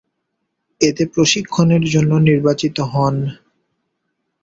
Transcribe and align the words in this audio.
এতে 0.81 1.03
প্রশিক্ষণের 1.13 1.83
জন্য 1.93 2.11
নির্বাচিত 2.27 2.77
হন। 2.91 3.15